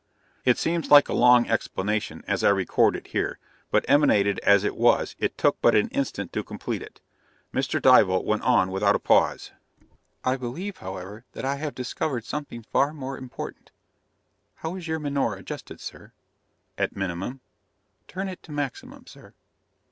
It 0.45 0.57
seems 0.57 0.89
like 0.89 1.09
a 1.09 1.13
long 1.13 1.47
explanation, 1.47 2.23
as 2.27 2.43
I 2.43 2.49
record 2.49 2.95
it 2.95 3.05
here, 3.05 3.37
but 3.69 3.85
emanated 3.87 4.39
as 4.39 4.63
it 4.63 4.75
was, 4.75 5.15
it 5.19 5.37
took 5.37 5.61
but 5.61 5.75
an 5.75 5.89
instant 5.89 6.33
to 6.33 6.43
complete 6.43 6.81
it. 6.81 7.01
Mr. 7.53 7.79
Dival 7.79 8.25
went 8.25 8.41
on 8.41 8.71
without 8.71 8.95
a 8.95 9.05
pause: 9.05 9.51
"I 10.25 10.37
believe, 10.37 10.77
however, 10.77 11.25
that 11.33 11.45
I 11.45 11.57
have 11.57 11.75
discovered 11.75 12.25
something 12.25 12.63
far 12.63 12.93
more 12.95 13.15
important. 13.15 13.69
How 14.55 14.73
is 14.75 14.87
your 14.87 14.97
menore 14.99 15.35
adjusted, 15.37 15.79
sir?" 15.79 16.13
"At 16.79 16.95
minimum." 16.95 17.41
"Turn 18.07 18.27
it 18.27 18.41
to 18.41 18.51
maximum, 18.51 19.05
sir." 19.05 19.35